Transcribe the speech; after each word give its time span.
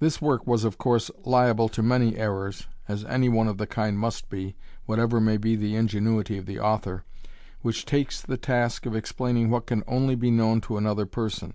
This 0.00 0.20
work 0.20 0.48
was, 0.48 0.64
of 0.64 0.78
course, 0.78 1.12
liable 1.24 1.68
to 1.68 1.80
many 1.80 2.16
errors, 2.16 2.66
as 2.88 3.04
any 3.04 3.28
one 3.28 3.46
of 3.46 3.56
the 3.56 3.68
kind 3.68 3.96
must 3.96 4.28
be, 4.28 4.56
whatever 4.84 5.20
may 5.20 5.36
be 5.36 5.54
the 5.54 5.76
ingenuity 5.76 6.38
of 6.38 6.46
the 6.46 6.58
author, 6.58 7.04
which 7.62 7.86
takes 7.86 8.20
the 8.20 8.36
task 8.36 8.84
of 8.84 8.96
explaining 8.96 9.48
what 9.48 9.66
can 9.66 9.78
be 9.82 9.86
only 9.86 10.30
known 10.32 10.60
to 10.62 10.76
another 10.76 11.06
person. 11.06 11.54